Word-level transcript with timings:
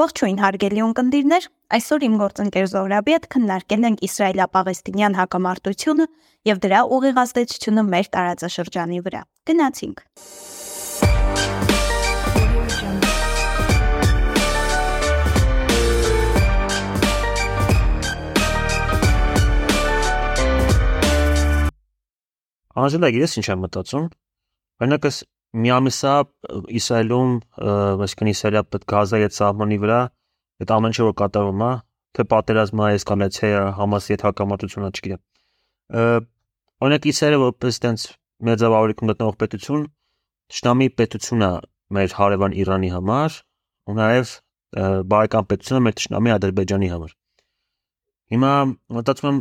Ողջույն 0.00 0.38
հարգելի 0.40 0.80
ունկնդիրներ, 0.80 1.46
այսօր 1.76 2.04
իմ 2.06 2.14
գործընկեր 2.20 2.68
Զոհրաբի 2.72 3.12
հետ 3.14 3.24
քննարկել 3.34 3.82
ենք 3.88 4.04
Իսրայելա-Պաղեստինյան 4.06 5.16
հակամարտությունը 5.18 6.06
եւ 6.48 6.60
դրա 6.64 6.78
ուղիղ 6.96 7.18
ազդեցությունը 7.20 7.84
մեր 7.90 8.08
տարածաշրջանի 8.16 9.00
վրա։ 9.04 9.20
Գնացինք։ 9.50 10.00
Անժելա, 22.80 23.12
գիտես 23.18 23.36
ինչ 23.36 23.46
եմ 23.52 23.62
մտածում։ 23.66 24.08
Օրինակ, 24.80 25.12
մի 25.50 25.70
ամիսա 25.74 26.14
Իսրայելում, 26.80 27.30
այսինքն 28.06 28.30
Իսրայելը 28.30 28.80
Գազայի 28.92 29.24
հետ 29.26 29.36
սահմանի 29.36 29.78
վրա 29.84 30.00
այդ 30.60 30.72
ամեն 30.76 30.92
ինչը 30.92 31.06
որ 31.08 31.14
կատարվում 31.20 31.64
է, 31.66 31.70
թե 32.16 32.26
պատերազմը, 32.30 32.88
էսկալացիա, 33.00 33.62
Համասի 33.80 34.14
հետ 34.14 34.24
հակամարտությունը, 34.26 34.90
չգիտեմ։ 35.00 35.20
Օրինակ 36.80 37.08
Իսրայելը 37.10 37.40
որպես 37.44 37.80
այդպես 37.80 38.04
մեծավարույթ 38.50 39.02
գտնող 39.10 39.34
պետություն, 39.40 39.86
ճշտամի 40.50 40.88
պետություն 41.00 41.46
է 41.46 41.50
մեր 41.96 42.14
հարևան 42.20 42.56
Իրանի 42.60 42.90
համար, 42.94 43.38
ու 43.90 43.96
նաև 44.00 44.34
բարեկամ 45.10 45.48
պետություն 45.50 45.80
է 45.80 45.82
մեր 45.86 45.96
ճշտամի 46.00 46.34
Ադրբեջանի 46.36 46.90
համար։ 46.94 47.14
Հիմա 48.30 48.52
մտածում 48.94 49.30
եմ 49.30 49.38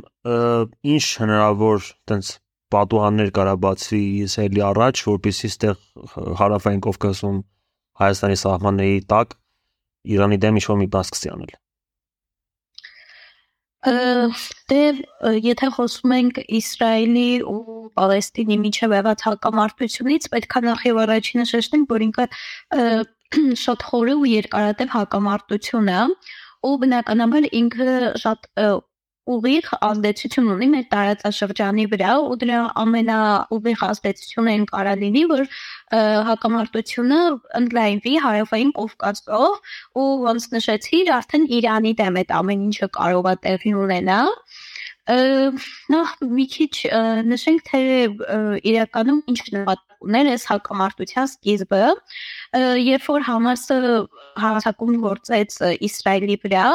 ինչ 0.94 1.03
հնարավոր 1.22 1.84
այդպես 1.89 2.31
պատուհաններ 2.73 3.30
կարա 3.34 3.53
բացվի 3.66 4.02
Իսրայելի 4.26 4.64
առաջ, 4.70 5.03
որպեսզի 5.09 5.50
այստեղ 5.50 5.78
հարավային 6.39 6.84
Կովկասում 6.85 7.39
Հայաստանի 7.99 8.38
սահմանների 8.44 8.99
տակ 9.13 9.35
Իրանի 10.16 10.38
դեմ 10.45 10.59
ինչ-որ 10.59 10.77
մի 10.80 10.88
բան 10.94 11.08
սկսի 11.09 11.31
անել։ 11.35 11.58
Դե 13.80 14.80
եթե 15.45 15.70
խոսում 15.75 16.14
ենք 16.16 16.39
Իսրայելի 16.59 17.30
ու 17.47 17.77
Պալեստինի 18.00 18.58
միջև 18.64 18.95
եղած 18.97 19.23
հակամարտությունից, 19.27 20.27
պետք 20.33 20.58
է 20.59 20.61
նախ 20.66 20.83
եւ 20.89 21.00
առաջինը 21.05 21.45
շեշտենք, 21.52 21.94
որ 21.94 22.05
ինքը 22.09 22.25
շատ 23.64 23.86
խորը 23.89 24.16
ու 24.20 24.30
երկարատև 24.33 24.94
հակամարտություն 24.97 25.92
է, 25.95 26.02
ու 26.67 26.75
բնականաբար 26.83 27.50
ինքը 27.61 27.97
շատ 28.20 28.50
ուղիղ 29.33 29.67
ազդեցություն 29.89 30.47
ունի 30.53 30.67
մեր 30.73 30.85
տարածաշրջանի 30.94 31.85
վրա 31.94 32.13
ու 32.25 32.38
դրա 32.44 32.59
ամենաուղիղ 32.83 33.83
ազդեցությունը 33.89 34.55
այն 34.55 34.66
կարա 34.71 34.94
լինի, 35.03 35.23
որ 35.33 35.44
հակամարտությունը 36.30 37.19
ընդլայնվի 37.61 38.16
հարավային 38.25 38.73
Կովկասով 38.80 39.75
ու 40.02 40.09
ոնց 40.25 40.49
նշեցի, 40.55 41.03
արդեն 41.19 41.47
Իրանի 41.59 41.94
դեմ 42.02 42.19
այդ 42.23 42.36
ամեն 42.39 42.66
ինչը 42.69 42.91
կարող 42.99 43.31
է 43.33 43.36
տեղի 43.45 43.75
ունենալ 43.86 44.33
նախ 45.09 46.09
մի 46.38 46.45
քիչ 46.53 46.73
նշենք 47.30 47.64
թե 47.69 47.80
իրականում 48.69 49.21
ինչ 49.33 49.39
նպատակ 49.55 50.05
ուներ 50.05 50.30
այս 50.33 50.43
հակամարտության 50.52 51.30
սկիզբը 51.30 51.81
երբ 52.58 53.03
որ 53.05 53.25
Համասը 53.28 53.78
հարձակում 54.42 54.95
գործեց 55.03 55.58
Իսրայելի 55.86 56.38
վրա, 56.44 56.66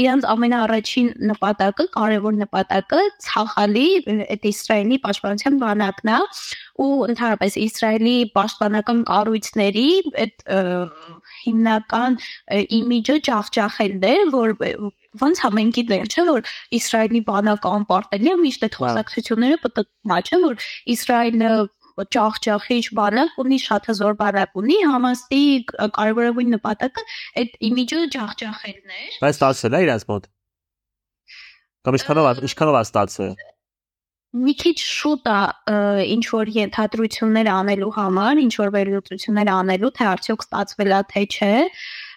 իրանց 0.00 0.26
ամենաառաջին 0.32 1.08
նպատակը, 1.30 1.86
կարևոր 1.96 2.38
նպատակը 2.44 3.00
ցախալի 3.26 3.86
այդ 4.24 4.46
Իսրայելի 4.52 4.98
պաշտպանության 5.04 5.58
բանակն 5.64 6.12
է 6.14 6.20
ու 6.78 6.88
ընդհանրապես 7.12 7.58
Իսրայելի 7.64 8.16
պաշտպանական 8.38 9.02
կառույցների 9.12 9.88
այդ 10.24 10.46
հիմնական 11.44 12.18
իմիջը 12.78 13.18
ջախջախելն 13.28 14.08
է, 14.08 14.14
որ 14.32 14.56
ոնց 15.18 15.40
ամեն 15.48 15.70
գիտենք, 15.76 16.14
չէ՞ 16.14 16.24
որ 16.28 16.50
Իսրայելի 16.78 17.20
բանակը 17.28 17.72
անպարտելի 17.78 18.32
է 18.32 18.36
միշտ 18.44 18.66
այդ 18.68 18.78
խոսակցությունները 18.80 19.60
պատտվում 19.64 20.14
է, 20.18 20.40
որ 20.44 20.66
Իսրայելը 20.94 21.52
ճախճախիչ 22.14 22.84
բանակ 22.98 23.38
ունի, 23.42 23.58
շատ 23.64 23.88
հզոր 23.90 24.16
բանակ 24.22 24.58
ունի, 24.62 24.78
Համասի 24.92 25.42
կարևորագույն 25.98 26.50
նպատակը 26.56 27.04
այդ 27.42 27.54
իմիջը 27.68 28.00
ջախջախելն 28.16 28.96
էր։ 28.98 29.20
Բայց 29.24 29.38
ստացել 29.38 29.78
է 29.78 29.84
իրաց 29.88 30.08
մոտ։ 30.12 30.28
Կամ 31.88 31.98
ինչքանով 31.98 32.42
ինչքանով 32.48 32.78
է 32.78 32.82
ստացել։ 32.88 33.38
Մի 34.38 34.52
քիչ 34.60 34.76
շուտ 34.84 35.28
է 35.32 35.76
ինչ 36.14 36.24
որ 36.28 36.50
ենթադրություններ 36.52 37.48
անելու 37.48 37.94
համար, 37.96 38.40
ինչ 38.44 38.54
որ 38.60 38.72
վերլուծություններ 38.74 39.50
անելու, 39.54 39.90
թե 39.96 40.04
արդյոք 40.08 40.44
ստացվել 40.44 40.92
է 40.92 41.00
թե 41.12 41.22
չէ 41.32 41.54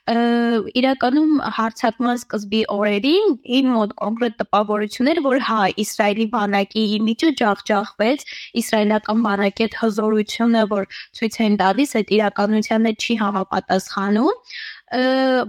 իրականում 0.09 1.33
հարցակման 1.55 2.17
սկզբի 2.21 2.61
օրերին 2.73 3.35
իմ 3.57 3.67
մոտ 3.75 3.91
կոնկրետ 4.01 4.35
տպավորություններ, 4.41 5.21
որ 5.27 5.37
հա 5.45 5.59
Իսրայելի 5.83 6.25
բանակի 6.33 6.83
իմիջը 6.97 7.29
ջախջախվեց, 7.41 8.25
իսրայելական 8.63 9.23
բանակի 9.27 9.67
այդ 9.67 9.77
հզորությունը, 9.83 10.65
որ 10.73 10.89
ցույց 11.21 11.39
են 11.45 11.57
տալիս, 11.61 11.95
այդ 12.01 12.13
իրականության 12.17 12.89
հետ 12.91 13.07
չի 13.07 13.17
համապատասխանում 13.21 14.35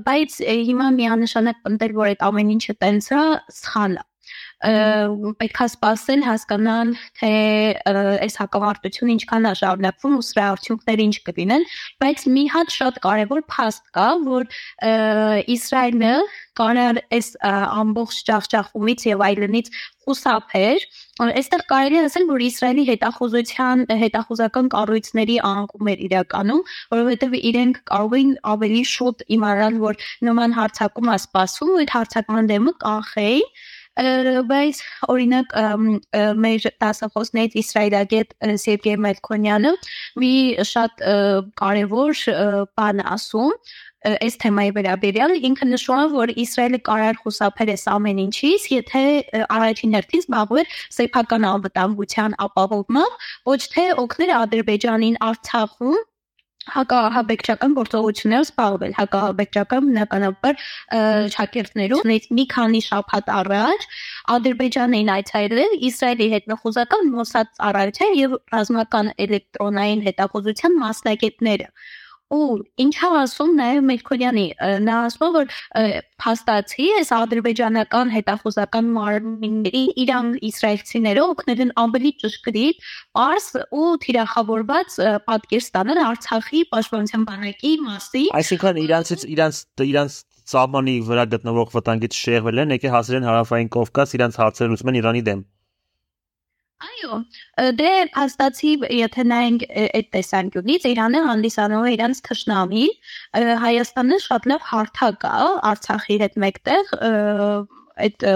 բայց 0.06 0.38
հիմա 0.46 0.86
միանշանակ 1.00 1.62
պնդել 1.66 1.98
որ 1.98 2.12
այդ 2.12 2.20
ամեն 2.28 2.54
ինչը 2.54 2.74
տենց 2.84 3.08
է 3.16 3.22
սխալ 3.58 3.96
է 3.98 4.04
պետքա 4.62 5.66
սпасել 5.72 6.20
հասկանալ 6.22 6.92
թե 7.18 7.30
այս 8.26 8.36
հակամարտությունը 8.42 9.14
ինչքան 9.16 9.48
է 9.50 9.54
շարունակվում 9.58 10.14
ու 10.18 10.26
սրա 10.28 10.44
արդյունքները 10.52 11.06
ինչ 11.08 11.16
կլինեն, 11.28 11.66
բայց 12.02 12.26
մի 12.36 12.44
հատ 12.54 12.76
շատ 12.76 13.00
կարևոր 13.06 13.42
փաստ 13.50 13.82
կա, 13.98 14.08
որ 14.28 14.46
Իսրայելը 15.56 16.14
կարար 16.62 17.02
այս 17.16 17.28
ամբողջ 17.42 18.22
ճախճախումից 18.28 19.06
եւ 19.08 19.26
այլնից 19.26 19.72
խուսափեր։ 20.02 20.86
Այստեղ 21.22 21.62
կարելի 21.70 21.98
է 21.98 22.02
ասել, 22.06 22.24
որ 22.30 22.44
Իսրայելի 22.46 22.84
հետախուզության 22.90 23.84
հետախուզական 24.02 24.70
կառույցների 24.74 25.36
անկում 25.48 25.90
էր 25.92 26.02
իրականում, 26.06 26.62
որովհետեւ 26.94 27.36
իրենք 27.52 27.78
կարող 27.92 28.16
էին 28.18 28.32
ավելի 28.52 28.82
շուտ 28.92 29.24
իմանալ, 29.36 29.78
որ 29.82 30.00
նման 30.28 30.56
հարցակում 30.58 31.12
է 31.12 31.16
սպասվում 31.22 31.72
ու 31.72 31.80
այդ 31.82 31.94
հարցակման 31.96 32.50
դեմը 32.52 32.74
կանխեին 32.82 33.48
բայց 33.92 34.78
օրինակ 35.12 35.54
մեր 36.40 36.66
դասախոսներից 36.80 37.56
Իսրայելագետ 37.60 38.34
Սերգեյ 38.64 38.96
Մելքոնյանը 39.04 39.72
մի 40.22 40.32
շատ 40.64 41.02
կարևոր 41.60 42.22
բան 42.72 43.02
ասում 43.12 43.52
այս 44.02 44.38
թեմայի 44.42 44.70
վերաբերյալ 44.76 45.34
ինքը 45.46 45.66
նշում 45.72 46.00
է 46.02 46.06
որ 46.14 46.32
Իսրայելը 46.42 46.80
կարար 46.88 47.18
խուսափել 47.22 47.72
այս 47.74 47.84
ամեն 47.92 48.22
ինչից, 48.22 48.64
եթե 48.72 49.02
առաջին 49.46 49.94
հերթին 49.96 50.24
զբաղվեր 50.24 50.72
սեփական 50.96 51.46
անվտանգության 51.52 52.34
ապահովմամբ, 52.48 53.28
ոչ 53.52 53.60
թե 53.76 53.84
օգներ 54.02 54.34
Ադրբեջանին 54.40 55.20
Արցախում 55.28 56.00
հակահաբեկչական 56.70 57.72
գործողություններով 57.78 58.44
զբաղվել 58.46 58.92
հակահաբեկչական 58.98 59.88
բնականաբար 59.88 60.60
շակերտներում 61.36 62.12
մի 62.38 62.44
քանի 62.54 62.82
շաբաթ 62.88 63.32
առաջ 63.38 63.86
Ադրբեջան 64.36 64.96
էին 64.98 65.10
այցելել 65.16 65.74
Իսրայելի 65.90 66.28
հետնախուզական 66.36 67.10
Մոսադ 67.16 67.52
ծառայության 67.58 68.14
եւ 68.20 68.38
ռազմական 68.54 69.12
էլեկտրոնային 69.26 70.06
հետախուզության 70.06 70.78
մասնագետները 70.84 71.68
ու 72.32 72.58
ինչա 72.84 73.08
ասում 73.22 73.52
նաև 73.58 73.84
Մելքոնյանի 73.88 74.46
նա 74.86 74.96
ասում 75.08 75.34
որ 75.36 75.46
փաստացի 76.22 76.88
այս 76.98 77.12
ադրբեջանական 77.18 78.12
հետախուզական 78.16 78.90
մարմինների 78.96 79.84
իրան 80.04 80.32
իսրայելցիները 80.48 81.24
օգնել 81.32 81.62
են 81.66 81.72
ավելի 81.84 82.12
ճշգրիտ, 82.22 82.82
པարս 83.12 83.48
ու 83.82 83.88
թիրախավորված 84.06 84.98
պատկեր 85.28 85.64
ստանալ 85.66 86.02
Արցախի 86.08 86.66
պաշտպանության 86.72 87.26
բանակի 87.30 87.72
մասի։ 87.86 88.24
Այսինքն 88.42 88.82
իրանցից 88.86 89.26
իրանց 89.36 89.62
իրանց 89.92 90.20
սահմանի 90.52 90.94
վրա 91.06 91.24
գտնվող 91.32 91.74
վտանգից 91.76 92.16
շեղվել 92.18 92.62
են, 92.64 92.76
եկե 92.76 92.94
հասել 92.96 93.18
են 93.20 93.26
հարավային 93.30 93.72
Կովկաս 93.76 94.14
իրանց 94.18 94.38
հարցերը 94.42 94.72
լուծում 94.72 94.90
են 94.92 94.98
Իրանի 95.02 95.22
դեմ։ 95.28 95.44
Այո, 96.82 97.16
դե 97.78 97.90
հաստատի, 98.16 98.72
եթե 98.98 99.24
նայենք 99.30 99.64
այդ 99.82 100.08
տեսանկյունից, 100.16 100.86
Իրանը 100.92 101.22
հանդիսանում 101.28 101.86
է 101.88 101.92
իրանց 101.96 102.22
թշնամի, 102.28 102.84
Հայաստանը 103.62 104.18
շատ 104.26 104.48
լավ 104.52 104.68
հարթակ 104.72 105.26
է 105.30 105.50
Արցախի 105.72 106.18
հետ 106.24 106.38
մեկտեղ 106.46 106.94
այդ 108.06 108.26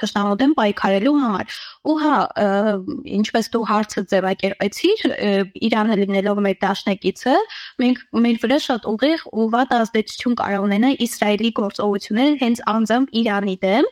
թշնամու 0.00 0.36
դեմ 0.40 0.52
պայքարելու 0.56 1.14
համար։ 1.22 1.56
Ու 1.82 1.96
հա, 2.02 2.16
ինչպես 3.18 3.50
դու 3.52 3.62
հարցը 3.70 4.02
ձևակերպեցիր, 4.12 5.02
Իրանը 5.68 5.96
լինելով 6.02 6.40
մեր 6.46 6.56
դաշնակիցը, 6.62 7.34
մենք 7.82 8.02
մեր 8.24 8.38
վրա 8.42 8.58
շատ 8.66 8.88
ուղիղ 8.92 9.24
ու 9.32 9.46
վատ 9.52 9.74
ազդեցություն 9.78 10.36
կարող 10.40 10.66
ունենա 10.68 10.92
Իսրայելի 11.06 11.50
գործողությունները 11.58 12.38
հենց 12.42 12.62
անձամբ 12.72 13.16
Իրանի 13.22 13.56
դեմ։ 13.62 13.90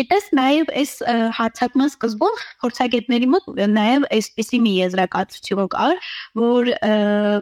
Գիտես, 0.00 0.28
նաև 0.38 0.70
այս 0.80 0.92
հարցակման 1.40 1.90
սկզբում 1.90 2.38
փորձագետների 2.62 3.28
մոտ 3.34 3.48
նաև 3.74 4.06
այսպիսի 4.16 4.60
մի 4.64 4.74
եզրակացություն 4.80 5.70
կար, 5.74 6.10
որ 6.40 6.70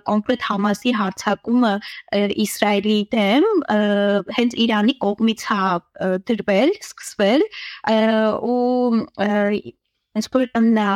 կոնկրետ 0.09 0.47
Համասի 0.49 0.95
հարցակումը 0.99 1.75
Իսրայելի 2.47 2.99
դեմ 3.15 3.49
հենց 4.39 4.57
Իրանի 4.65 4.97
կողմից 5.05 5.45
է 5.49 6.19
դրվել, 6.29 6.73
սկսվել 6.79 7.45
ու 8.43 9.07
Որ 10.35 10.47
նա 10.59 10.89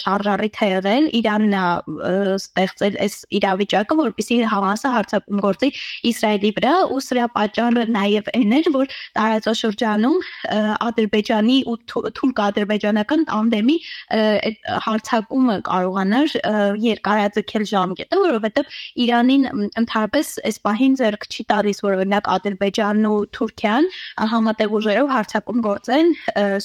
շարժարիթ 0.00 0.58
է 0.60 0.68
եղել, 0.70 1.06
Իրանն 1.20 1.54
է 1.58 1.62
ստեղծել 2.36 2.98
այս 3.04 3.14
իրավիճակը, 3.38 3.96
որպեսզի 4.00 4.36
Համասը 4.50 4.92
հարձակում 4.94 5.40
գործի 5.44 5.70
Իսրայելի 6.10 6.50
վրա, 6.58 6.74
ու 6.94 7.00
սրա 7.06 7.26
պատճառը 7.34 7.84
նաև 7.96 8.30
այն 8.36 8.54
էր, 8.60 8.70
որ 8.76 8.94
տարածաշրջանում 9.18 10.18
Ադրբեջանի 10.90 11.56
ու 11.70 11.76
թուրք 11.90 12.42
ադրբեջանական 12.46 13.26
տանդեմի 13.30 13.76
հարձակումը 14.86 15.56
կարողանար 15.70 16.36
երկարաձգել 16.86 17.66
ժամկետը, 17.74 18.20
որովհետև 18.26 18.78
Իրանին 19.06 19.48
ընդհանրապես 19.82 20.32
այս 20.50 20.62
պահին 20.68 20.96
ձեռք 21.00 21.28
չի 21.30 21.46
տալիս, 21.50 21.82
որ 21.86 21.98
օրինակ 22.00 22.32
Ադրբեջանն 22.36 23.10
ու 23.10 23.18
Թուրքիան 23.36 23.90
համատեղ 24.34 24.78
ուժերով 24.80 25.12
հարձակում 25.16 25.62
գործեն 25.66 26.16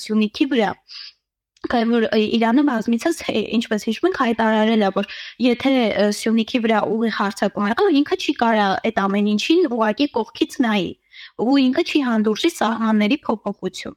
Սյունիքի 0.05 0.49
վրա 0.55 0.71
Կայ 1.71 1.81
որ 1.89 2.05
Իրանը 2.15 2.63
բազմիցս 2.69 3.19
ինչպես 3.57 3.85
հիշում 3.89 4.09
եք 4.09 4.19
հայտարարել 4.21 4.85
է 4.85 4.89
որ 4.95 5.09
եթե 5.45 5.73
Սյունիքի 6.19 6.61
վրա 6.65 6.79
ուղի 6.93 7.11
հարցակում 7.17 7.67
եղավ 7.71 7.97
ինքը 7.99 8.17
չի 8.21 8.35
կարա 8.41 8.67
այդ 8.89 9.01
ամեն 9.05 9.29
ինչին 9.33 9.67
ուղակի 9.75 10.07
կողքից 10.17 10.57
նայի 10.65 10.89
ու 11.45 11.57
ինքը 11.65 11.83
չի 11.89 12.01
հանդուրժի 12.09 12.51
սահմանների 12.55 13.17
փոփոխություն 13.25 13.95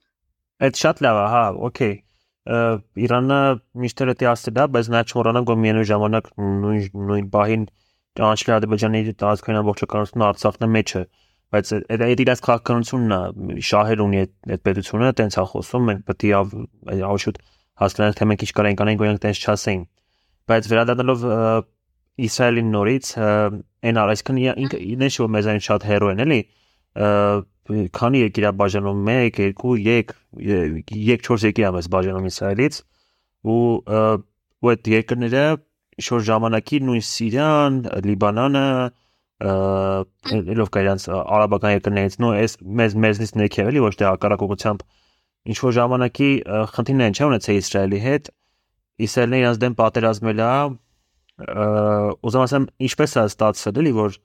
Այդ 0.69 0.79
շատ 0.82 1.03
լավ 1.06 1.19
է, 1.19 1.26
հա, 1.35 1.44
օքեյ 1.69 1.94
Իրանը 2.49 3.38
միշտ 3.82 4.03
էլ 4.05 4.11
դա 4.19 4.29
ասել 4.32 4.59
է, 4.59 4.65
բայց 4.75 4.87
նա 4.94 5.00
չմոռանանք 5.09 5.50
որ 5.53 5.59
միևնույն 5.62 5.88
ժամանակ 5.91 6.31
նույն 6.38 7.09
նույն 7.09 7.26
բահին 7.35 7.67
ճանաչել 8.19 8.55
Ադրբեջանի 8.56 9.03
տարածքային 9.20 9.59
ամբողջականությունը 9.61 10.26
Արցախն 10.29 10.65
է 10.65 10.70
մեջը 10.79 11.03
բայց 11.55 11.70
այդ 11.76 12.03
այդ 12.09 12.23
իրաց 12.25 12.41
քաղաքականությունն 12.44 13.12
է 13.59 13.62
շահեր 13.69 14.00
ունի 14.05 14.19
այդ 14.25 14.65
պետությունը 14.69 15.12
տենց 15.20 15.37
է 15.38 15.44
խոսում 15.53 15.87
մենք 15.88 16.03
պետք 16.09 16.26
է 16.29 16.99
ավշուտ 17.09 17.38
հասկանալ 17.83 18.17
թե 18.19 18.29
մենք 18.31 18.45
ինչ 18.47 18.53
կարենք 18.59 18.83
անենք 18.85 19.05
որ 19.05 19.21
տենց 19.25 19.43
չասեին 19.45 19.85
բայց 20.49 20.71
վերադառնալով 20.73 21.27
Իսրայելին 22.19 22.71
նորից 22.75 23.09
այն 23.19 24.01
այսքան 24.03 24.39
ինքը 24.43 24.79
ինքն 24.95 25.23
որ 25.23 25.31
մեզանից 25.39 25.67
շատ 25.69 25.85
հերո 25.89 26.09
են 26.15 26.23
էլի 26.25 26.41
քանի 27.99 28.23
եք 28.27 28.41
իրա 28.43 28.51
բաժանում 28.59 29.11
1 29.15 29.39
2 29.39 29.75
3 29.87 30.83
3 30.91 31.19
4 31.29 31.47
եկի 31.49 31.67
ամս 31.69 31.89
բաժանում 31.95 32.29
Իսրայելից 32.33 32.81
ու 33.55 33.59
ու 34.59 34.71
այդ 34.73 34.91
երկրները 34.99 35.45
շոր 36.09 36.23
ժամանակի 36.29 36.79
նույն 36.89 37.05
Սիրիան, 37.09 37.77
Լիբանանը, 38.07 38.67
ելով 39.39 40.71
կայրանց 40.75 41.05
արաբական 41.15 41.75
երկրներից 41.77 42.17
նո 42.23 42.31
այս 42.39 42.55
մեզ 42.81 42.97
մեզնից 43.05 43.33
ներքև 43.39 43.71
էլի 43.71 43.83
ոչ 43.85 43.93
թե 43.99 44.07
հակառակողությամբ 44.09 44.85
ինչ 45.49 45.58
որ 45.64 45.75
ժամանակի 45.79 46.31
խնդիրն 46.75 47.05
են 47.06 47.17
չէ 47.19 47.29
ունեցել 47.29 47.61
Իսրայելի 47.62 48.00
հետ 48.05 48.31
Իսրայելն 49.06 49.38
իրանց 49.38 49.61
դեմ 49.64 49.76
պատերազմել 49.79 50.43
է 50.44 50.50
ուզում 52.29 52.44
ասեմ 52.44 52.67
ինչպես 52.88 53.14
է 53.14 53.25
ստացվել 53.29 53.81
էլի 53.82 53.93
որ 53.99 54.19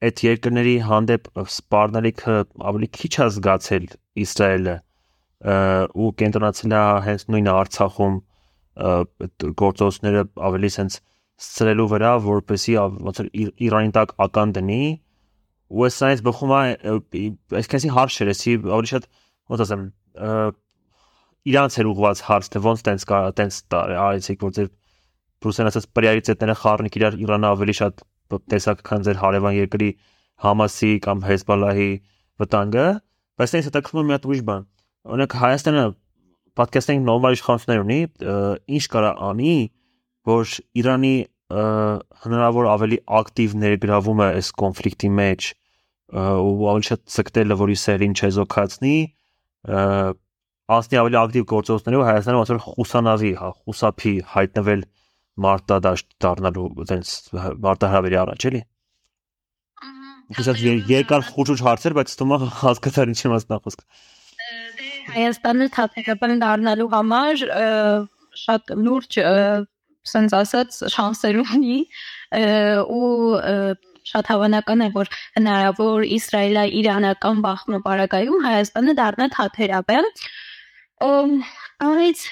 այդ 0.00 0.22
երկրների 0.24 0.76
հանդեպ 0.88 1.28
սպառնալիքը 1.44 2.36
ավելի 2.70 2.88
քիչ 2.96 3.12
է 3.20 3.28
զգացել 3.36 3.86
Իսրայելը 4.24 4.76
ու 6.00 6.10
կենտրոնացել 6.20 6.74
է 6.76 6.82
հենց 7.06 7.26
նույն 7.34 7.50
Արցախում 7.52 8.16
գործողությունները 9.60 10.24
ավելի 10.48 10.70
sense 10.72 11.00
սրելու 11.40 11.86
վրա, 11.90 12.10
որպեսի 12.24 12.74
ոնց 12.80 13.20
որ 13.20 13.28
Իրանի 13.64 13.92
տակ 13.96 14.12
ական 14.24 14.52
դնի 14.56 14.82
ու 15.70 15.84
այս 15.86 15.98
այս 16.10 16.22
բխում 16.26 16.52
է 16.56 16.60
այսքանցի 17.60 17.92
հարց 17.96 18.16
չէ, 18.16 18.26
էսի 18.34 18.56
ավելի 18.60 18.90
շատ 18.92 19.06
ոնց 19.50 19.64
ասեմ 19.66 19.84
իրանց 21.50 21.76
էր 21.80 21.88
ուղված 21.90 22.22
հարց, 22.28 22.48
թե 22.52 22.62
ոնց 22.66 22.82
տենց 22.86 23.04
կա, 23.10 23.18
տենց 23.40 23.58
արեցիք, 23.80 24.42
որ 24.44 24.54
ձեր 24.56 24.68
ռուսեն 25.40 25.70
ասած 25.70 25.86
պրիորիտետները 25.96 26.56
խառնիկ 26.60 26.96
իրար 27.00 27.14
Իրանը 27.24 27.48
ավելի 27.50 27.74
շատ 27.80 28.02
տեսակ 28.50 28.82
քան 28.86 29.06
ձեր 29.06 29.20
հարևան 29.20 29.54
երկրի 29.56 29.90
Համասի 30.44 30.90
կամ 31.04 31.22
Հեզբալլահի 31.26 31.90
վտանգը, 32.40 32.84
բայց 33.40 33.54
այս 33.56 33.68
հետաքրքրում 33.70 34.06
մի 34.10 34.14
հատ 34.16 34.28
ուրիշ 34.30 34.42
բան։ 34.50 34.66
Օրինակ 35.10 35.36
Հայաստանը 35.40 35.84
պատկերացնենք 36.60 37.02
նորմալ 37.08 37.36
իշխանություններ 37.36 37.82
ունի, 37.84 37.98
ինչ 38.76 38.84
կարա 38.94 39.10
անի, 39.30 39.56
որ 40.30 40.54
Իրանի 40.80 41.14
հնարավոր 41.50 42.68
ավելի 42.70 42.98
ակտիվ 43.20 43.56
ներգրավումը 43.64 44.26
այս 44.40 44.50
կոնֆլիկտի 44.60 45.10
մեջ 45.20 45.48
ու 46.20 46.68
ավելի 46.70 46.86
շատ 46.90 47.02
ցկտելը, 47.16 47.56
որ 47.60 47.72
Իսրայելին 47.74 48.14
չեզոքացնի, 48.20 48.96
անցնի 49.68 50.98
ավելի 51.00 51.18
ակտիվ 51.20 51.46
գործողություններով 51.50 52.06
Հայաստանը 52.08 52.40
ոնց 52.40 52.52
որ 52.52 52.60
խուսանավի, 52.64 53.32
հա, 53.40 53.48
խուսափի 53.60 54.12
հայտնվել 54.34 54.84
մարտադաշտ 55.44 56.08
դառնալու 56.24 56.68
այտենց 56.84 57.14
մարտահրավերի 57.66 58.18
առաջ 58.20 58.46
էլի։ 58.50 58.62
Իսկ 60.30 60.62
երկար 60.90 61.26
խուճուճ 61.26 61.62
հարցեր, 61.66 61.96
բայց 61.98 62.12
ստումա 62.14 62.38
հասկացար 62.60 63.10
ինչի 63.10 63.30
մասն 63.34 63.54
է 63.56 63.60
խոսքը։ 63.64 63.84
Հայաստանը 65.10 65.66
թափերապան 65.74 66.42
դառնալու 66.44 66.90
համար 66.94 67.44
շատ 68.44 68.74
լուրջ 68.86 69.18
սենց 70.10 70.36
ասած 70.38 70.76
շանսեր 70.94 71.40
ունի 71.42 71.78
ու 72.94 73.08
շատ 74.08 74.30
հավանական 74.32 74.84
է 74.86 74.88
որ 74.94 75.10
հնարավոր 75.38 76.06
Իսրայելա-իրանական 76.18 77.42
բախման 77.46 77.84
բարակայում 77.86 78.46
Հայաստանը 78.46 78.94
դառնա 79.00 79.26
թաթերապը 79.36 79.98
Այս 81.00 82.22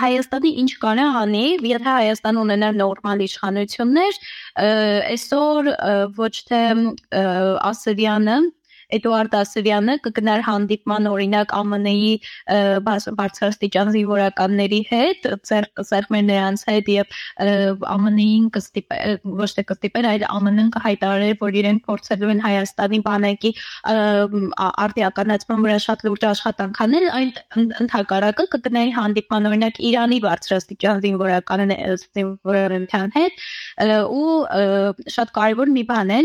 Հայաստանի 0.00 0.50
ինչ 0.62 0.70
կարա 0.80 1.06
անի, 1.20 1.44
եթե 1.68 1.88
Հայաստան 1.92 2.38
ունենար 2.40 2.78
նորմալ 2.78 3.24
իշխանություններ, 3.26 4.20
այսօր 5.12 5.68
ոչ 6.16 6.34
թե 6.48 6.60
Ասիրյանը 7.68 8.38
Էդուարդ 8.94 9.34
Ասիրյանը 9.40 9.94
կգնար 10.04 10.40
հանդիպման 10.48 11.08
օրինակ 11.10 11.48
ԱՄՆ-ի 11.54 12.12
բարձրաստիճան 13.18 13.88
զինվորականների 13.94 14.80
հետ, 14.90 15.20
ծերմեր 15.44 16.24
նրանց 16.30 16.64
հետ 16.70 16.86
եւ 16.94 17.06
ԱՄՆ-ին 17.84 18.46
կստիպեր, 18.54 19.18
ոչ 19.42 19.50
թե 19.58 19.62
կստիպեր, 19.70 20.04
այլ 20.14 20.26
ԱՄՆ-ն 20.28 20.70
կհայտարարեր, 20.74 21.36
որ 21.44 21.58
իրեն 21.60 21.78
փորձելու 21.88 22.32
են 22.34 22.42
Հայաստանի 22.44 22.98
բանակի 23.08 23.50
արտիականացման 24.84 25.64
վրա 25.64 25.78
շատ 25.84 26.04
լուրջ 26.08 26.22
աշխատանք 26.30 26.80
անել, 26.84 27.06
այն 27.18 27.30
ընդհակառակը 27.84 28.44
կգնայի 28.54 28.90
հանդիպման 28.98 29.48
օրինակ 29.50 29.74
Իրանի 29.90 30.18
բարձրաստիճան 30.24 31.02
զինվորականների 31.04 31.74
հետ 33.14 33.34
ու 34.14 34.28
շատ 35.14 35.28
կարևոր 35.38 35.68
մի 35.74 35.84
բան 35.90 36.10
է 36.14 36.20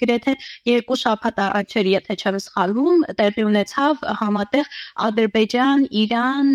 գրեթե 0.00 0.32
երկու 0.70 0.98
շաբաթ 1.02 1.36
առաջ 1.46 1.76
էր, 1.80 1.85
եթե 1.92 2.16
չեմ 2.20 2.38
սխալվում, 2.44 3.06
տեղի 3.20 3.46
ունեցավ 3.50 4.04
համատեղ 4.20 4.70
Ադրբեջան, 5.06 5.86
Իրան, 6.02 6.52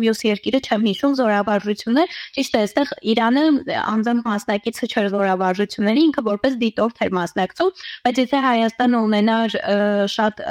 մյուս 0.00 0.20
երկիրը 0.26 0.60
չեմ 0.66 0.86
հիշում 0.86 1.14
զորավարժություններ, 1.20 2.16
ճիշտ 2.36 2.56
է, 2.56 2.62
այստեղ 2.66 2.92
Իրանը 3.12 3.44
անձամբ 3.82 4.26
մասնակիցը 4.26 4.88
չէր 4.92 5.08
զորավարժությունների, 5.14 6.02
ինքը 6.06 6.24
որպես 6.26 6.56
դիտորդ 6.62 7.02
էր 7.06 7.12
մասնակցում, 7.16 7.70
բայց 8.06 8.20
եթե 8.22 8.42
Հայաստանը 8.46 9.00
ունենար 9.06 9.56
շատ 10.16 10.42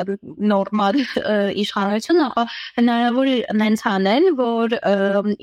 նորմալ 0.53 0.99
իշխանություն, 1.65 2.21
ապա 2.25 2.45
հնարավոր 2.79 3.31
է 3.35 3.37
նենց 3.61 3.85
անել, 3.95 4.29
որ 4.39 4.77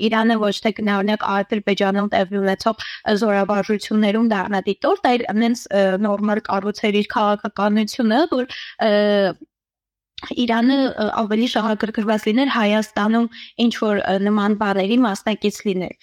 Իրանը 0.09 0.39
ոչ 0.43 0.55
թե 0.63 0.73
գնահարնակ 0.79 1.25
Ադրբեջանում 1.33 2.11
տեղի 2.13 2.41
ունեցող 2.43 2.85
զորավարժություններում 3.23 4.29
դառնա 4.33 4.61
դիտորդ, 4.67 5.09
այլ 5.13 5.25
նենց 5.43 5.65
նորմալ 6.03 6.43
կառուցել 6.49 6.99
իր 7.03 7.09
քաղաքականությունը, 7.13 8.21
որ 8.33 8.47
Իրանը 10.31 10.77
ավելի 11.19 11.47
շահագրգռված 11.53 12.25
լիներ 12.27 12.49
Հայաստանում 12.53 13.27
ինչ 13.63 13.73
որ 13.83 13.99
նման 14.23 14.55
բաների 14.61 14.97
մասնակից 15.03 15.57
լիներ 15.67 15.93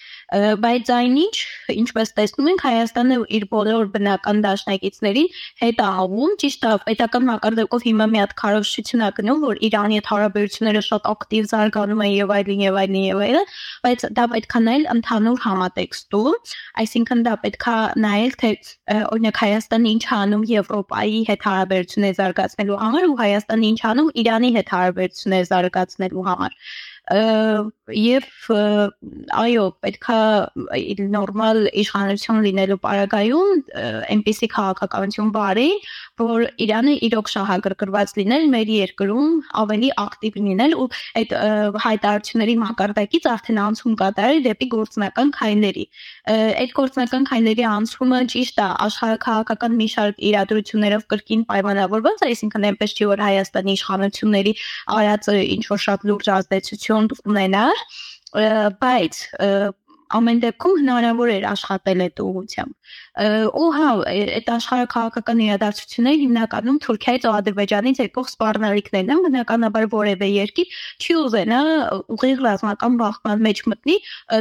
բայց 0.61 0.91
այնինչ 0.95 1.35
ինչպես 1.81 2.13
տեսնում 2.19 2.49
ենք 2.51 2.65
Հայաստանը 2.67 3.17
իր 3.37 3.45
բոլոր 3.51 3.89
բնական 3.95 4.41
դաշնակիցներին 4.45 5.31
հետ 5.61 5.81
ահվում 5.87 6.35
ճիշտ 6.43 6.67
է 6.69 6.73
պետական 6.85 7.27
մակարդակով 7.31 7.85
հիմա 7.87 8.07
մի 8.11 8.21
հատ 8.21 8.35
քարոշչություն 8.41 9.05
է 9.07 9.09
գնում 9.21 9.41
որ 9.47 9.61
Իրանի 9.71 9.99
հետ 10.01 10.11
հարաբերությունները 10.11 10.83
շատ 10.91 11.09
ակտիվ 11.11 11.49
զարգանում 11.51 12.03
են 12.05 12.13
եւ 12.21 12.35
այլն 12.37 12.63
եւ 12.67 12.79
այլն 12.81 12.99
եւ 13.01 13.23
այլն 13.25 13.51
բայց 13.85 14.05
դա 14.21 14.25
պետքա 14.35 14.63
նայել 14.67 14.85
ընդհանուր 14.95 15.41
համատեքստում 15.47 16.53
այսինքն 16.85 17.25
դա 17.27 17.35
պետքա 17.45 17.75
նայել 18.05 18.33
թե 18.41 18.51
օրինակ 19.01 19.41
Հայաստանը 19.41 19.91
ինչ 19.95 20.03
անում 20.21 20.43
Եվրոպայի 20.51 21.19
հետ 21.31 21.45
հարաբերություններ 21.47 22.15
զարգացնելու 22.21 22.79
համար 22.81 23.07
ու 23.11 23.17
Հայաստանը 23.21 23.69
ինչ 23.71 23.81
անում 23.91 24.10
Իրանի 24.21 24.49
հետ 24.57 24.71
հարաբերություններ 24.75 25.45
զարգացնելու 25.51 26.25
համար 26.27 26.57
եւ 27.09 28.25
այո, 29.35 29.63
պետքա 29.83 30.17
նորմալ 31.11 31.57
իշխանություն 31.81 32.41
լինելու 32.45 32.77
պարագայում 32.85 33.63
այնպիսի 34.13 34.47
քաղաքականություն 34.53 35.31
բարի, 35.35 35.65
որ 36.21 36.45
Իրանը 36.61 36.93
իրոք 37.09 37.31
շահագրգռված 37.33 38.13
լինել 38.21 38.45
մեր 38.53 38.71
երկրում 38.75 39.33
ավելի 39.63 39.89
ակտիվ 40.03 40.37
լինել 40.45 40.75
ու 40.77 40.87
այդ 41.21 41.35
հայտարարությունների 41.85 42.55
մակարդակից 42.61 43.27
արդեն 43.33 43.61
անցում 43.65 43.97
կատարել 44.01 44.39
դեպի 44.45 44.67
գործնական 44.71 45.33
քայլերի։ 45.41 45.85
Այդ 46.31 46.71
գործնական 46.79 47.27
քայլերի 47.31 47.67
անցումը 47.71 48.21
ճիշտ 48.31 48.61
է 48.61 48.67
աշխարհակաղակական 48.87 49.77
մի 49.81 49.87
շարք 49.95 50.23
իրադրություններով 50.31 51.05
կրկին 51.11 51.45
պայմանավորված, 51.51 52.25
այսինքն 52.29 52.69
այնպես 52.71 52.95
չի 52.95 53.09
որ 53.11 53.25
Հայաստանի 53.25 53.75
իշխանությունների 53.81 54.53
արածը 55.01 55.37
ինչ 55.57 55.63
որ 55.71 55.81
շատ 55.81 56.07
լուրջ 56.11 56.31
ազդեցություն 56.37 56.90
ունենար, 56.91 57.83
բայց 58.81 59.21
ամեն 60.11 60.41
դեպքում 60.43 60.79
հնարավոր 60.81 61.31
էր 61.37 61.45
աշխատել 61.51 62.03
այդ 62.05 62.21
ուղությամբ 62.25 62.95
ու 63.11 63.69
հա 63.75 63.87
այդ 64.07 64.49
աշխարհակաղակական 64.55 65.39
իրադարձությունները 65.43 66.19
հիմնականում 66.21 66.77
Թուրքիայից 66.85 67.25
ու 67.27 67.33
Ադրբեջանից 67.41 67.97
եկող 68.01 68.29
սպառնալիքներն 68.31 69.11
են 69.11 69.23
բնականաբար 69.25 69.87
որևէ 69.91 70.29
երկիր 70.31 70.77
չի 71.03 71.15
ուզենա 71.19 71.59
ուղիղ 72.15 72.43
ռազմական 72.47 72.95
բախման 73.01 73.43
մեջ 73.47 73.61
մտնի 73.73 73.97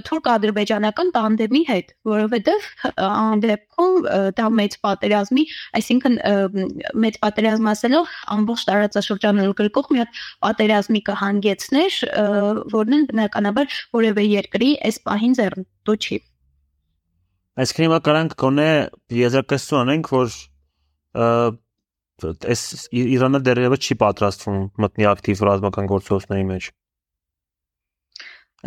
թուրք-ադրբեջանական 0.07 1.11
տանդեմի 1.19 1.65
հետ 1.71 1.93
որովհետև 2.15 2.71
այն 3.11 3.45
դեպքում 3.47 3.99
դա 4.39 4.47
մեծ 4.61 4.79
պատերազմի 4.87 5.45
այսինքն 5.83 6.19
մեծ 7.11 7.21
պատերազմ 7.27 7.71
ասելով 7.75 8.17
ամբողջ 8.39 8.67
տարածաշրջանը 8.71 9.47
ընդգրկող 9.51 9.91
մի 9.91 10.05
հատ 10.05 10.25
պատերազմի 10.47 11.05
կհանգեցներ 11.11 12.01
որն 12.79 12.99
են 13.01 13.07
բնականաբար 13.11 13.79
որևէ 13.99 14.31
երկրի 14.31 14.75
այս 14.91 15.07
պահին 15.11 15.41
ձեռնտու 15.41 16.01
չի 16.07 16.25
Այսինքն 17.59 17.85
հիմա 17.87 17.99
կարանք 18.07 18.35
գոնե 18.41 18.69
եզրակացություն 19.19 19.81
անենք, 19.81 20.11
որ 20.15 20.35
այս 22.53 22.63
Իրանը 23.01 23.41
դեռևս 23.49 23.81
չի 23.87 23.97
պատրաստվում 24.03 24.61
մտնի 24.85 25.09
ակտիվ 25.11 25.43
ռազմական 25.49 25.91
գործողությունների 25.91 26.47
մեջ։ 26.51 26.69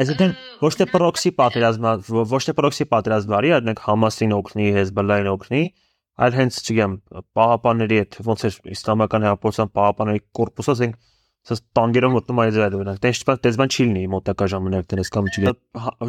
Այսինքն 0.03 0.35
ոչ 0.63 0.73
թե 0.79 0.87
պրոքսի 0.89 1.31
պատերազմը, 1.37 1.93
ոչ 2.33 2.41
թե 2.49 2.55
պրոքսի 2.59 2.87
պատերազմը 2.93 3.35
արի, 3.39 3.51
այլ 3.57 3.73
Համասին 3.83 4.35
օգնի, 4.39 4.69
Հեզբոլլային 4.77 5.29
օգնի, 5.33 5.63
այլ 6.23 6.37
հենց, 6.39 6.57
չգիտեմ, 6.63 6.95
պահապանների 7.37 7.99
հետ 8.01 8.17
ոնց 8.25 8.43
է 8.43 8.51
իսլամական 8.73 9.27
հեղափոխության 9.27 9.71
պահապանների 9.77 10.23
կորպուսը, 10.39 10.73
ասենք 10.73 10.97
Սա 11.43 11.57
տանգերով 11.75 12.13
մտնում 12.13 12.39
է 12.39 12.43
ձեր 12.55 12.75
օրինակ։ 12.77 12.99
Դե 13.03 13.09
ինչպես 13.11 13.39
դեզման 13.43 13.71
չի 13.73 13.85
լինի 13.87 14.03
մոտակա 14.13 14.45
ժամանակներս 14.53 15.09
կամ 15.11 15.25
չի։ 15.33 15.41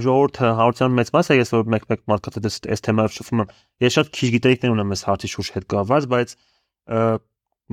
Ժողովուրդը 0.04 0.50
հարցան 0.60 0.94
մեծ 0.94 1.10
մասը 1.14 1.36
ես 1.40 1.50
որ 1.54 1.64
մեկ-մեկ 1.74 2.04
մարդկանց 2.12 2.38
այդ 2.38 2.68
այս 2.70 2.84
թեմայով 2.86 3.14
շփվում 3.18 3.42
եմ։ 3.42 3.50
Ես 3.82 3.96
շատ 3.98 4.12
քիչ 4.14 4.28
գիտելիքներ 4.34 4.74
ունեմ 4.74 4.94
այս 4.94 5.02
հարցի 5.10 5.30
շուրջ 5.34 5.50
հետ 5.54 5.66
կապված, 5.74 6.06
բայց 6.14 6.36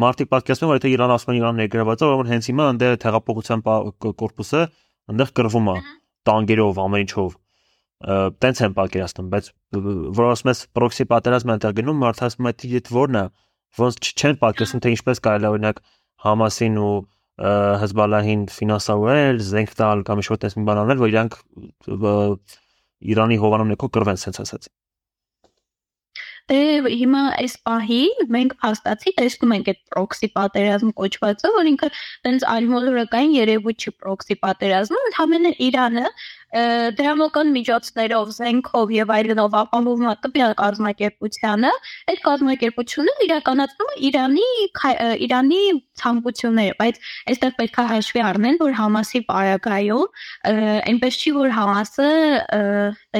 մարդիկ 0.01 0.31
պատկերացնում 0.31 0.71
որ 0.71 0.77
եթե 0.79 0.91
Իրան 0.95 1.13
ասում 1.13 1.31
են 1.31 1.37
Իրան 1.41 1.57
ներգրաված 1.61 2.01
է, 2.01 2.09
որ 2.11 2.29
հենց 2.31 2.49
հիմա 2.49 2.67
այնտեղ 2.71 2.97
թեղափոխության 3.05 3.63
կորպուսը 4.21 4.61
այնտեղ 5.11 5.31
կրվում 5.37 5.67
է 5.71 5.75
տանգերով, 6.31 6.79
ամեն 6.81 7.03
ինչով 7.05 7.35
տենց 8.41 8.61
են 8.65 8.75
պատկերացնում, 8.77 9.27
բայց 9.35 9.49
որ 10.17 10.29
ասում 10.31 10.51
ես 10.51 10.61
պրոքսի 10.79 11.05
պատերազմը 11.11 11.53
այնտեղ 11.55 11.75
գնում, 11.81 11.99
մարդը 12.01 12.25
ասում 12.31 12.47
է 12.49 12.53
դիտ 12.61 12.91
որն 12.95 13.19
է, 13.19 13.25
ոնց 13.81 14.09
չեն 14.15 14.39
պատկերացնում 14.41 14.81
թե 14.81 14.93
ինչպես 14.95 15.21
կարելի 15.27 15.45
է 15.45 15.51
օրինակ 15.51 15.83
Համասին 16.21 16.79
ու 16.81 16.95
Հեզբալլահին 17.81 18.43
ֆինանսավորել, 18.53 19.41
զենք 19.47 19.73
տալ 19.79 20.03
կամ 20.07 20.21
ինչ-որ 20.21 20.41
տես 20.43 20.57
մի 20.59 20.67
բան 20.67 20.83
անել, 20.83 21.01
որ 21.01 21.13
իրանք 21.15 21.39
Իրանի 23.01 23.37
հովանում 23.41 23.73
ներքո 23.73 23.87
կռվեն, 23.95 24.19
sense 24.21 24.43
ասած։ 24.43 24.69
Դե 26.51 26.57
հիմա 26.91 27.21
այս 27.39 27.53
պահին 27.65 28.31
մենք 28.35 28.53
հաստատի 28.63 29.13
տեսնում 29.17 29.53
ենք 29.55 29.69
այդ 29.71 29.79
proxy 29.93 30.29
պատերազմ 30.35 30.89
կոչվածը, 30.97 31.51
որ 31.55 31.69
ինքը 31.71 31.89
տենց 32.27 32.45
ալմոլորակային 32.53 33.35
երևույթ 33.37 33.85
չի 33.85 33.93
proxy 34.01 34.37
պատերազմը, 34.41 35.03
ընդհանրապես 35.11 35.61
Իրանը 35.67 36.05
դրամական 36.51 37.51
միջոցներով, 37.55 38.31
զենքով 38.35 38.89
եւ 38.91 39.11
այլնով 39.15 39.53
ապահովում 39.61 40.09
է 40.11 40.15
տվյալ 40.25 40.53
կազմակերպությանը, 40.61 41.71
այդ 42.11 42.19
կազմակերպությունը 42.27 43.13
իրականացնում 43.27 43.91
է 43.91 43.95
Իրանի 44.11 44.47
Իրանի 45.27 45.61
ցանկությունները, 46.01 46.75
բայց 46.81 46.99
այստեղ 47.31 47.53
պետք 47.61 47.77
է 47.81 47.85
հաշվի 47.91 48.21
առնել, 48.31 48.57
որ 48.61 48.75
Համասի 48.81 49.21
պարագայում 49.31 50.07
այնպես 50.91 51.19
չի, 51.21 51.31
որ 51.37 51.55
Համասը 51.55 52.09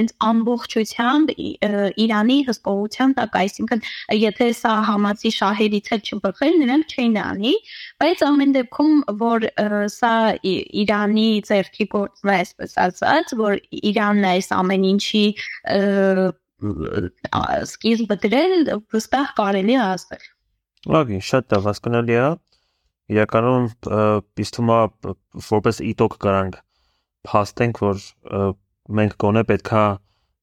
այնց 0.01 0.13
ամբողջությամբ 0.31 1.33
Իրանի 2.05 2.38
հսկողության 2.51 3.15
տակ, 3.21 3.38
այսինքն 3.41 3.83
եթե 4.21 4.47
սա 4.59 4.73
Համասի 4.91 5.31
շահերից 5.39 5.91
էլ 5.95 6.01
չբխել, 6.11 6.53
նրանք 6.65 6.95
չէին 6.95 7.17
անի, 7.21 7.53
բայց 8.01 8.23
ամեն 8.27 8.55
դեպքում 8.59 8.95
որ 9.21 9.47
սա 9.95 10.13
Իրանի 10.51 11.29
ձեռքի 11.47 11.85
գործն 11.95 12.31
է, 12.31 12.38
այսպես 12.41 12.77
ասած, 12.88 13.21
ասաց, 13.22 13.38
որ 13.38 13.58
Իրանն 13.72 14.25
այս 14.25 14.48
ամեն 14.58 14.86
ինչի 14.92 15.25
սկիզբը 17.72 18.16
դրել 18.25 18.54
վստահ 18.94 19.28
կարելի 19.38 19.75
է 19.78 19.82
ասել։ 19.86 20.24
Լավ, 20.92 21.13
շատ 21.30 21.54
լավ, 21.54 21.68
հասկանալի 21.70 22.16
է։ 22.18 22.28
Իրականում 23.12 23.66
ըստ 24.42 24.56
թվում 24.58 24.72
է 24.72 24.80
որպես 25.51 25.82
իտոկ 25.92 26.13
կարանք 26.25 26.56
փաստենք, 27.28 27.82
որ 27.86 27.98
մենք 28.98 29.18
գոնե 29.22 29.44
պետքա 29.51 29.84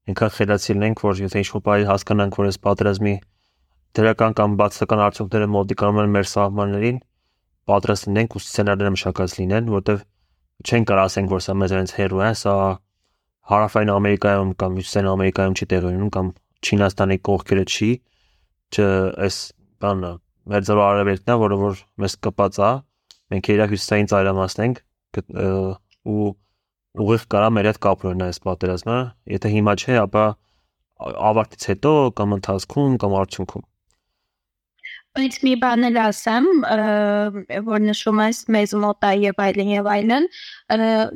ինքան 0.08 0.34
խելացի 0.38 0.76
լինենք, 0.78 1.02
որ 1.04 1.22
եթե 1.24 1.42
ինչ-որ 1.42 1.62
բայ 1.68 1.80
հասկանանք, 1.88 2.38
որ 2.38 2.48
այս 2.48 2.58
պատերազմի 2.64 3.14
դրական 3.98 4.36
կամ 4.38 4.54
բացական 4.60 5.02
արդյունքները 5.08 5.48
մոտիկանում 5.54 6.00
են 6.04 6.12
մեր 6.14 6.28
սահմաններին, 6.28 7.00
պատրաստ 7.68 8.08
լինենք 8.08 8.36
ու 8.38 8.42
սցենարները 8.44 8.94
մշակած 8.94 9.34
լինեն, 9.38 9.72
որտեղ 9.74 10.04
չեն 10.66 10.86
կարող 10.88 11.08
ասենք, 11.08 11.30
որ 11.32 11.42
սա 11.44 11.54
մեզ 11.58 11.74
այնց 11.78 11.92
հերո 11.98 12.22
է, 12.24 12.30
սա 12.42 12.54
հարավային 13.48 13.92
Ամերիկայում 13.94 14.50
կամ 14.58 14.78
հյուսիսային 14.78 15.10
Ամերիկայում 15.12 15.56
չի 15.58 15.68
տեղի 15.72 15.88
ունենում 15.88 16.10
կամ 16.18 16.32
Չինաստանի 16.58 17.16
կողքերը 17.28 17.64
չի, 17.68 17.90
չէ, 18.74 18.88
այս 19.28 19.36
բանը 19.84 20.12
մեր 20.48 20.66
ձեռո 20.68 20.84
արևելքն 20.88 21.32
է, 21.32 21.36
որը 21.44 21.58
որ 21.62 21.80
մեզ 22.02 22.18
կպած 22.26 22.58
է, 22.58 22.70
մենք 23.32 23.50
իրա 23.54 23.68
հյուսիսային 23.72 24.10
ծայրամասն 24.12 24.64
ենք 24.66 24.82
ու 26.08 26.28
ուղիղ 26.98 27.24
կարա 27.32 27.48
մեր 27.54 27.68
հետ 27.68 27.80
կապ 27.84 28.04
ունենա 28.08 28.28
այս 28.32 28.40
պատերազմը, 28.48 28.98
եթե 29.38 29.50
հիմա 29.54 29.74
չէ, 29.78 29.96
ապա 30.02 30.24
ավարտից 31.28 31.66
հետո 31.70 31.92
կամ 32.18 32.34
ընթացքում 32.38 32.96
կամ 33.04 33.16
արդյունքում 33.22 33.66
Բայց 35.18 35.36
մի 35.42 35.52
բան 35.58 35.84
էլ 35.88 35.96
ասեմ, 35.98 36.44
որ 37.66 37.80
նշում 37.82 38.18
ես 38.22 38.38
մեզ 38.54 38.74
մոտ 38.82 39.06
է 39.08 39.10
եւ 39.24 39.40
այլն 39.42 39.72
եւ 39.72 39.88
այլն, 39.90 40.28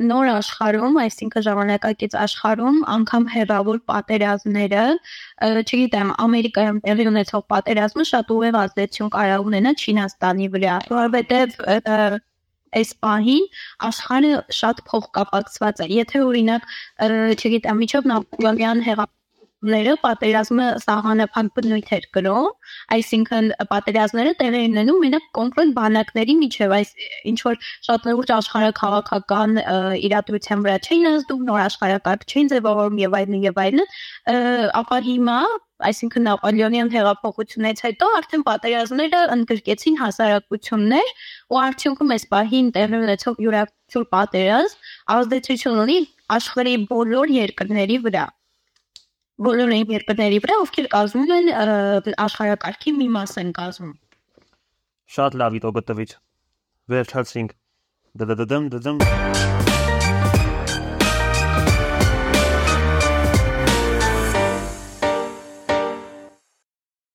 նոր 0.09 0.30
աշխարհում, 0.32 0.99
այսինքն 1.02 1.44
ժամանակակից 1.47 2.16
աշխարհում 2.25 2.80
անգամ 2.97 3.28
հերավոր 3.37 3.78
պատերազմները, 3.92 4.88
չգիտեմ, 5.62 6.12
Ամերիկայում 6.26 6.82
տեղի 6.88 7.09
ունեցող 7.12 7.47
պատերազմը 7.54 8.09
շատ 8.11 8.35
ուղիղ 8.38 8.61
ազդեցություն 8.64 9.14
կարող 9.14 9.49
ունենա 9.52 9.76
Չինաստանի 9.87 10.52
վրա, 10.56 10.76
որովհետեւ 10.90 11.56
այս 12.82 12.94
պահին 13.06 13.49
աշխարհը 13.92 14.37
շատ 14.59 14.87
փոխկապակցված 14.90 15.82
է։ 15.87 15.90
Եթե 16.02 16.26
օրինակ, 16.26 16.71
չգիտեմ, 17.38 17.82
միջով 17.87 18.14
Նապոլեոնյան 18.16 18.87
հեղափոխ 18.90 19.21
ները 19.62 19.95
պատերազմը 20.02 20.66
սահմանափակ 20.83 21.50
բնույթ 21.57 21.90
էր 21.97 22.07
կրում, 22.16 22.49
այսինքն 22.97 23.50
պատերազմները 23.73 24.33
տեղի 24.42 24.62
ունենում 24.69 25.00
մենակ 25.07 25.26
կոնկրետ 25.38 25.75
բանակների 25.78 26.37
միջև, 26.42 26.75
այս 26.78 26.95
ինչ 27.33 27.38
որ 27.47 27.59
շատ 27.88 28.09
լուրջ 28.12 28.33
աշխարհակաղակական 28.38 29.61
իրադրության 30.09 30.64
վրա 30.66 30.78
չէին 30.87 31.11
ազդում, 31.12 31.45
նոր 31.50 31.61
աշխարհակարգ 31.66 32.26
չէին 32.33 32.52
ձևավորում 32.54 33.02
եւ 33.02 33.19
այլն 33.23 33.45
եւ 33.47 33.62
այլն, 33.66 33.87
ապա 34.83 34.99
հիմա 35.09 35.38
այսինքն 35.83 36.26
Նապոլեոնյան 36.28 36.90
հեղափոխությունից 36.92 37.81
հետո 37.87 38.09
արդեն 38.19 38.45
պատերազմները 38.49 39.23
ընդգրկեցին 39.37 39.97
հասարակություններ 40.02 41.11
ու 41.54 41.61
արդյունքում 41.62 42.14
այս 42.16 42.26
պահին 42.35 42.69
տեղի 42.76 43.00
ունեցող 43.07 43.40
յուրաքանչյուր 43.47 44.07
պատերազմ 44.14 44.92
ազդեցություն 45.16 45.83
ունի 45.87 45.99
աշխարհի 46.38 46.76
բոլոր 46.92 47.35
երկրների 47.38 47.99
վրա 48.07 48.28
բոլոր 49.42 49.72
այն 49.76 49.92
երկրների 49.96 50.38
վրա, 50.44 50.58
ովքեր 50.66 50.88
կազմում 50.92 51.32
են 51.38 51.50
աշխարհակարգի 52.26 52.94
մի 53.00 53.08
մաս 53.16 53.34
են 53.42 53.50
կազմում։ 53.58 53.92
Շատ 55.16 55.38
լավ 55.42 55.58
իտո 55.58 55.75
գտվից։ 55.80 56.16
Վերջացինք։ 56.94 57.58
Դդդդմ 58.22 58.72
դդմ 58.76 59.71